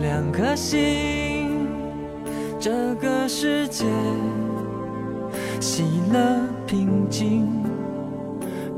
[0.00, 1.68] 两颗心，
[2.58, 3.84] 这个世界
[5.60, 7.46] 喜乐平静，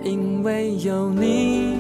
[0.03, 1.77] 因为有你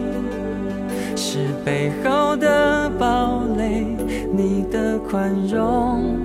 [1.16, 3.84] 是背后的堡垒，
[4.32, 6.20] 你的宽容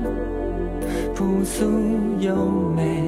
[1.15, 1.65] 朴素
[2.19, 2.35] 优
[2.75, 3.03] 美。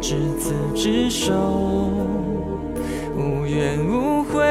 [0.00, 1.34] 执子之手，
[3.16, 4.44] 无怨无悔，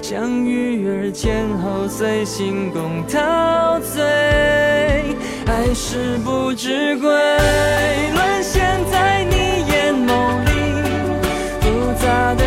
[0.00, 0.61] 相遇
[1.12, 4.02] 前后随心共陶醉，
[5.46, 9.36] 爱是不知归，沦陷在你
[9.70, 10.50] 眼眸里，
[11.60, 12.42] 复杂的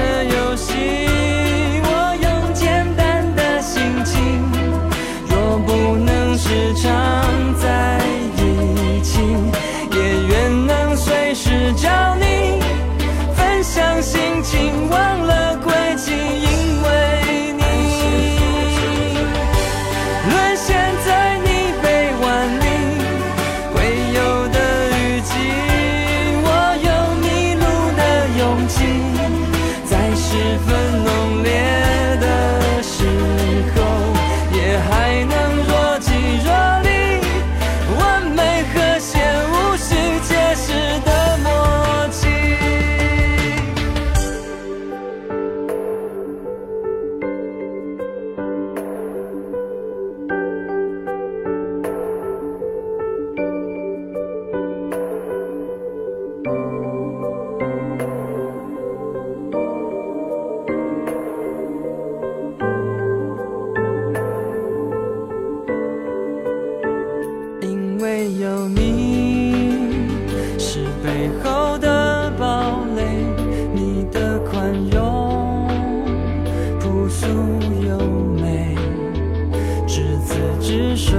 [80.25, 81.15] 子之手，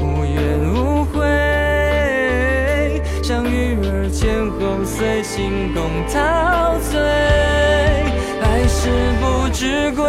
[0.00, 1.24] 无怨无悔，
[3.22, 5.82] 像鱼儿前后随心共
[6.12, 8.90] 陶醉，爱是
[9.20, 10.04] 不知归，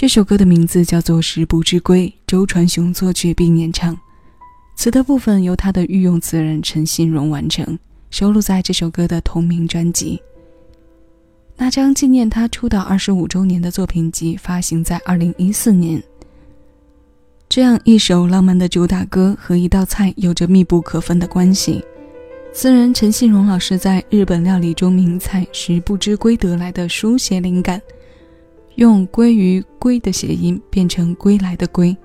[0.00, 3.98] 这首歌的名字叫做《食不知归》，周传雄作曲并演唱，
[4.76, 7.76] 词的部分由他的御用词人陈信荣完成，
[8.08, 10.22] 收录在这首歌的同名专辑。
[11.56, 16.00] 那张纪念他出道二十五周年的作品集发行在二零一四年。
[17.48, 21.84] 这样一首浪漫的主打歌和一道菜有着密不可分的关系。
[22.52, 27.82] 词人陈信荣老师在日本料理中名菜“食不知归”得来的书写灵感。
[28.78, 31.96] 用“归于归”的谐音变成“归来”的“归”，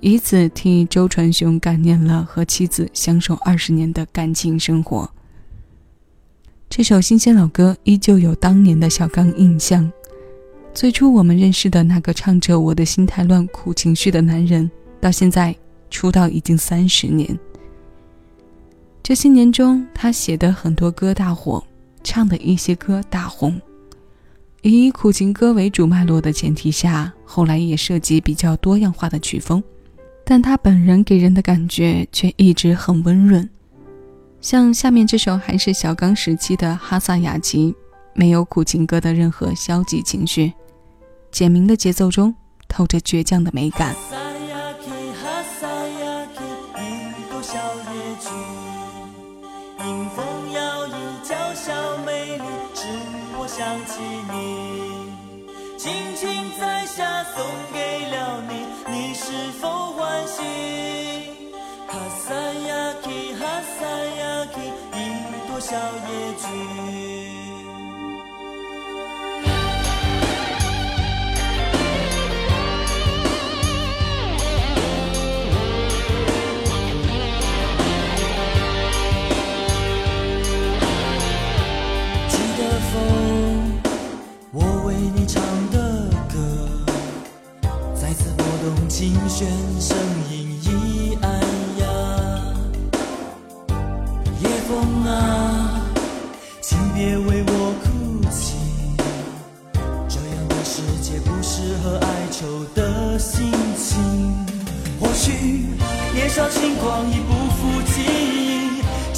[0.00, 5.10] 以此替周传雄感念了和妻子相守二十年的感情生活。
[6.68, 9.90] 这首新鲜老歌依旧有当年的小刚印象。
[10.74, 14.70] 最初我们认识的那个唱着“我的心太乱”苦情绪的男人，
[15.00, 15.56] 到现在
[15.88, 17.36] 出道已经三十年。
[19.02, 21.64] 这些年中，他写的很多歌大火，
[22.04, 23.58] 唱的一些歌大红。
[24.62, 29.62] 以苦情歌为主脉络的前提下，后来也涉及比较多样化的曲风，
[30.24, 33.48] 但他本人给人的感觉却一直很温润。
[34.40, 37.72] 像下面这首还是小刚时期的《哈萨雅集》，
[38.14, 40.52] 没有苦情歌的任何消极情绪，
[41.30, 42.34] 简明的节奏中
[42.68, 43.94] 透着倔强的美感。
[65.68, 66.97] 小野菊。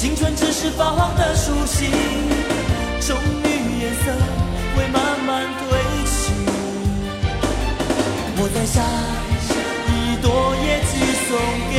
[0.01, 1.91] 青春只是发黄的书信，
[3.01, 3.45] 终于
[3.81, 4.11] 颜色
[4.75, 5.77] 会慢慢褪
[6.09, 6.33] 去。
[8.35, 8.81] 我摘下
[9.93, 11.29] 一朵野菊送
[11.69, 11.77] 给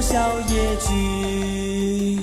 [0.00, 2.16] 小野菊。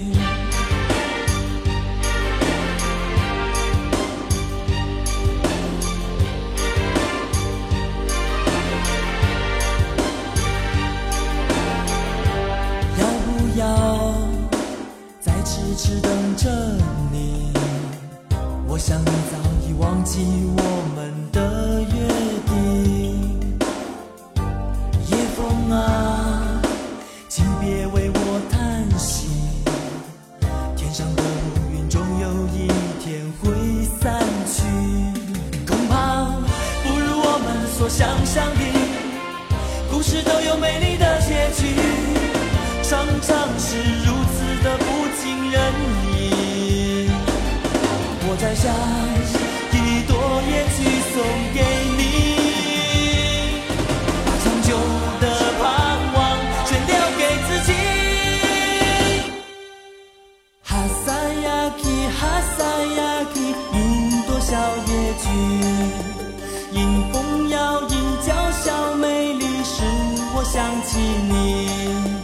[12.98, 13.64] 要不要
[15.20, 16.50] 再痴痴等着
[17.12, 17.54] 你？
[18.68, 19.38] 我想你早
[19.70, 20.26] 已忘记
[20.58, 20.62] 我
[20.96, 22.17] 们的约。
[37.88, 38.62] 我想象的。
[39.90, 41.74] 故事都有美丽的结局，
[42.84, 45.56] 常常是如此的不尽人
[46.12, 47.08] 意。
[48.28, 48.76] 我在想，
[70.38, 72.17] 我想起你。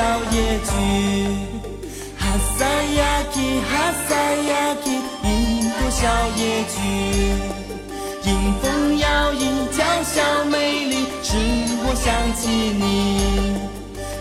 [0.00, 0.72] 小野菊。
[2.16, 2.24] 哈
[2.56, 3.36] 萨雅琪，
[3.68, 4.16] 哈萨
[4.48, 4.96] 雅琪，
[5.28, 5.28] 一
[5.68, 6.00] 朵小
[6.40, 6.40] 野
[6.72, 6.74] 菊。
[8.24, 8.30] 迎
[8.62, 9.44] 风摇曳，
[9.76, 11.36] 娇小美丽，使
[11.84, 12.82] 我想起你。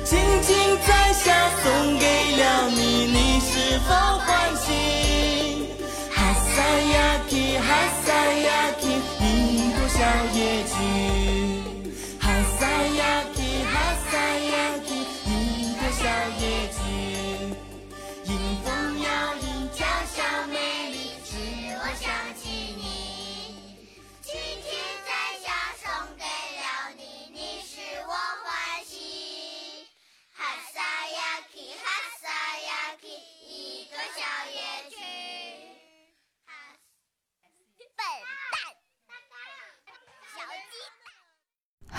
[0.04, 0.50] 轻轻
[0.86, 2.06] 摘下，送给
[2.36, 2.82] 了你，
[3.16, 4.68] 你是否欢喜？
[6.12, 6.94] 哈萨雅
[7.30, 7.68] 琪，哈
[8.04, 8.48] 萨雅
[8.82, 8.84] 琪，
[9.24, 9.98] 一朵小
[10.38, 11.29] 野菊。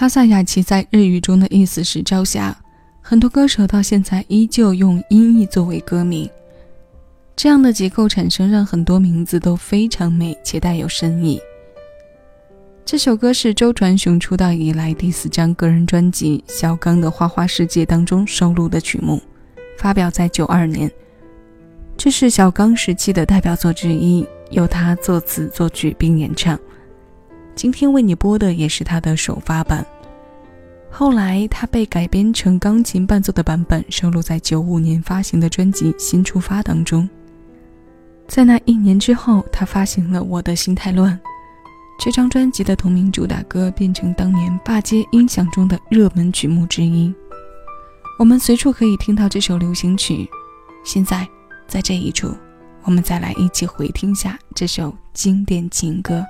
[0.00, 2.56] 哈萨雅琪在日语中的意思是朝霞，
[3.02, 6.26] 很多歌手到现在依旧用音译作为歌名。
[7.36, 11.38] 这样的结构产生，让很多名字都非常美且带有深意。
[12.82, 19.20] 这首歌是周传雄出道以来第四张个人专辑《小刚的花花世界》当中收录的曲目，
[19.76, 20.90] 发表在九二年。
[21.98, 26.58] 这是小刚时期的代表作之一，由他作词作曲并演唱。
[27.60, 29.84] 今天为你播的也是他的首发版，
[30.90, 37.06] 后来他被改编成钢琴伴奏的版本，收录在九五年发行的专辑《新出发》当中。
[38.26, 41.12] 在那一年之后，他发行了《我的心太乱》，
[42.02, 47.14] 这张专辑的同名主打歌变成当年霸街音响中的热门曲目之一。
[48.18, 50.26] 我们随处可以听到这首流行曲。
[50.82, 51.28] 现在，
[51.68, 52.34] 在这一处，
[52.84, 56.24] 我们再来一起回听下这首经典情歌。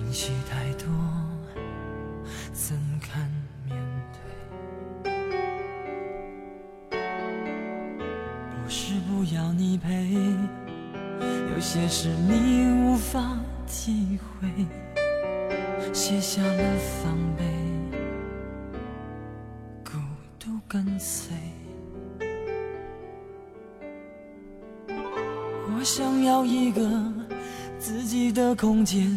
[0.00, 0.88] 情绪太多，
[2.54, 3.30] 怎堪
[3.68, 3.76] 面
[4.10, 4.18] 对？
[8.50, 10.14] 不是不要你陪，
[11.54, 14.48] 有些事你无法体会，
[15.92, 17.44] 卸下了防备，
[19.84, 19.98] 孤
[20.38, 21.36] 独跟随。
[24.88, 26.80] 我想要一个
[27.78, 29.16] 自己的空间，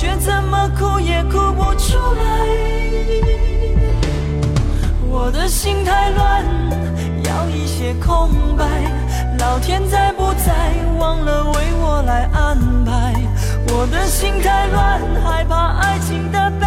[0.00, 2.24] 却怎么哭也哭不出来。
[5.06, 6.42] 我的心太乱，
[7.24, 8.64] 要一些空白。
[9.38, 13.12] 老天在不在，忘了为我来安排。
[13.74, 16.66] 我的心太乱，害怕爱情的背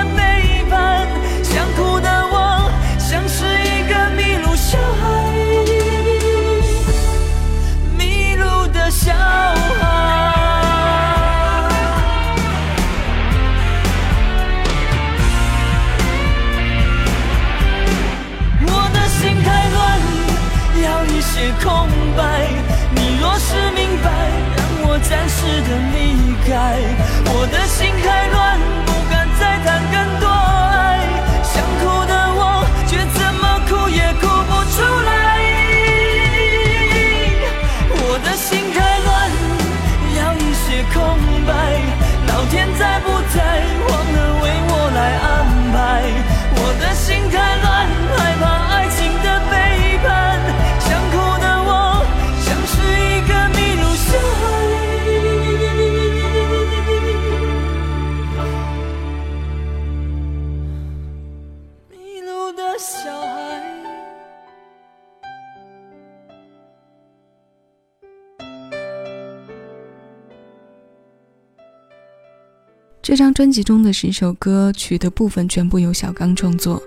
[73.01, 76.81] 这张专辑中的十首歌曲的部分全部由小刚创作，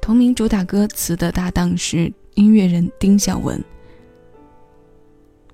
[0.00, 3.62] 同名主打歌词的搭档是音乐人丁晓文。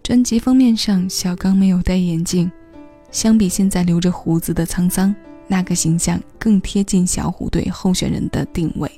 [0.04, 2.48] 专辑封面上，小刚没有戴眼镜，
[3.10, 5.12] 相比现在留着胡子的沧桑，
[5.48, 8.88] 那个形象更贴近小虎队候选人的定位。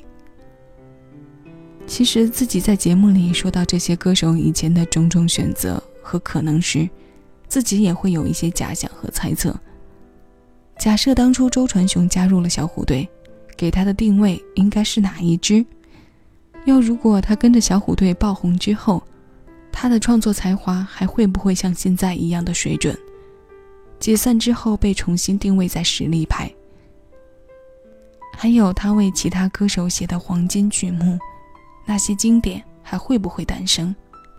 [1.87, 6.87] 其实自己在节目里说到这些歌手以前的种种选择和可能时，
[7.49, 9.59] 自己也会有一些假想和猜测。
[10.79, 13.07] 假设当初周传雄加入了小虎队，
[13.57, 15.65] 给他的定位应该是哪一支？
[16.67, 19.03] 又如果他跟着小虎队爆红之后，
[19.73, 22.97] 他的创作才华还会不会像现在一样的水准？
[23.99, 26.49] 解散之后被重新定位在实力派，
[28.37, 31.19] 还有他为其他歌手写的黄金曲目，
[31.85, 33.95] 那些经典还会不会诞生？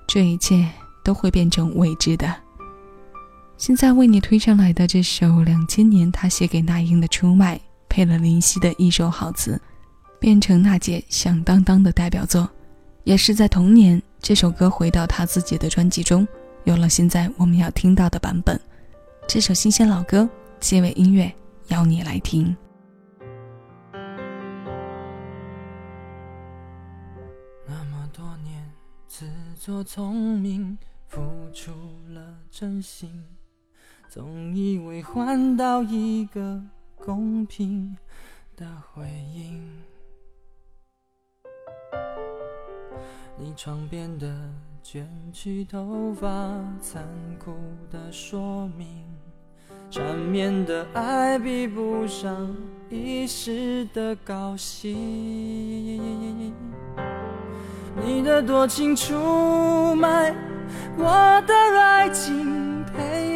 [0.08, 0.66] 这一切
[1.04, 2.34] 都会变成未知的。
[3.60, 7.58] 现在为你推上来的这首两千年他写给那英的《出卖》，
[7.90, 9.62] 配了林夕的一首好词，
[10.18, 12.50] 变成娜姐响当当的代表作，
[13.04, 16.26] 也是在同年这首歌回到他自己的专辑中，
[16.64, 18.58] 有了现在我们要听到的版本。
[19.28, 20.28] 这首新鲜老歌，
[20.62, 21.30] 结尾音乐
[21.68, 22.56] 邀你来听。
[27.68, 28.72] 那么多年
[29.06, 30.78] 自作聪明，
[31.10, 31.20] 付
[31.54, 31.72] 出
[32.14, 33.12] 了真心。
[34.10, 36.60] 总以为换到一个
[36.96, 37.96] 公平
[38.58, 39.70] 的回应，
[43.38, 44.28] 你床边的
[44.82, 46.28] 卷曲头发，
[46.82, 47.54] 残酷
[47.92, 48.88] 的说明，
[49.92, 52.52] 缠绵的爱比不上
[52.90, 54.92] 一时的高兴，
[58.04, 60.34] 你的多情出卖
[60.98, 61.04] 我
[61.46, 62.59] 的爱情。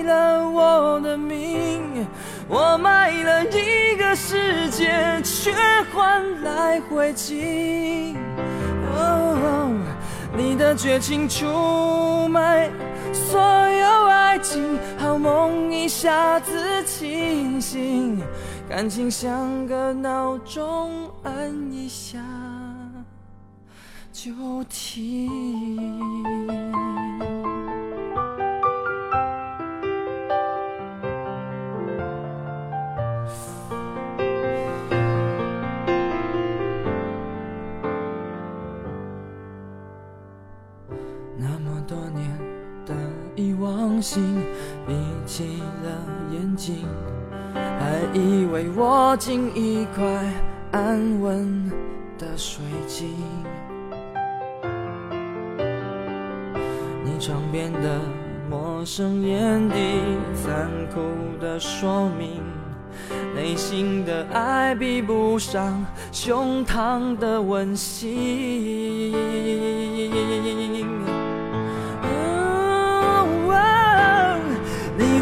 [0.05, 2.05] 了我的命，
[2.47, 5.53] 我卖了一个世界，却
[5.93, 8.15] 换来灰烬。
[10.35, 12.67] 你的绝情出卖
[13.13, 18.19] 所有爱情，好梦一下子清醒，
[18.67, 22.19] 感情像个闹钟，按一下
[24.11, 24.31] 就
[24.69, 25.99] 停。
[44.03, 44.43] 心
[44.85, 44.93] 闭
[45.25, 45.89] 起了
[46.33, 46.85] 眼睛，
[47.55, 50.03] 还以为握紧一块
[50.73, 51.71] 安稳
[52.19, 53.15] 的水晶。
[57.05, 58.01] 你床边的
[58.49, 59.75] 陌生眼底，
[60.35, 60.99] 残酷
[61.39, 62.41] 的说明，
[63.33, 69.13] 内心的爱比不上胸膛的温馨。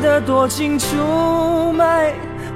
[0.02, 2.12] 的多情出卖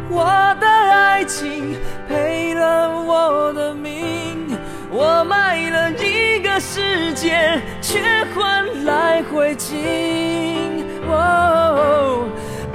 [0.10, 0.26] 我
[0.60, 1.76] 的爱情，
[2.10, 4.48] 赔了我的命，
[4.90, 8.02] 我卖了一个世界，却
[8.34, 9.74] 换来灰烬。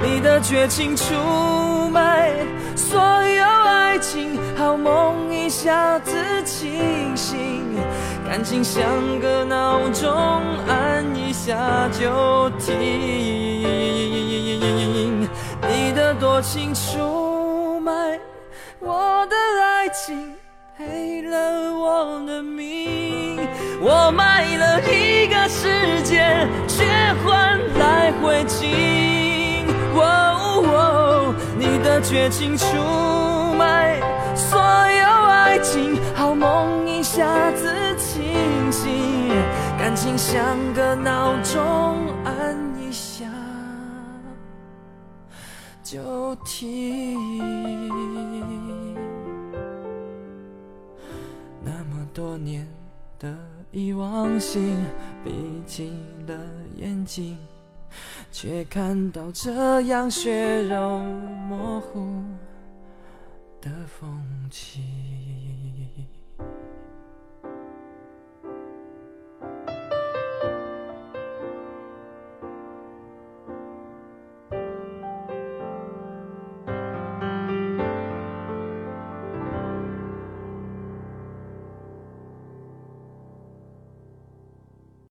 [0.01, 1.13] 你的绝情出
[1.89, 2.31] 卖
[2.75, 7.75] 所有爱情，好梦一下子清醒，
[8.27, 8.83] 感情像
[9.19, 10.11] 个闹钟，
[10.67, 12.71] 按一下就停。
[15.69, 18.19] 你的多情出卖
[18.79, 20.33] 我的爱情，
[20.77, 23.39] 赔了我的命，
[23.79, 26.85] 我卖了一个世界，却
[27.23, 29.20] 换来灰烬。
[31.61, 32.65] 你的绝情出
[33.53, 34.01] 卖
[34.35, 39.29] 所有爱情，好梦一下子清醒，
[39.77, 41.61] 感情像个闹钟，
[42.25, 43.25] 按一下
[45.83, 47.19] 就停。
[51.63, 52.67] 那么多年
[53.19, 53.37] 的
[53.69, 54.83] 遗忘，心
[55.23, 55.95] 闭紧
[56.25, 56.33] 了
[56.75, 57.37] 眼睛。
[58.31, 60.99] 却看到这样血肉
[61.49, 62.23] 模糊
[63.59, 64.81] 的风景。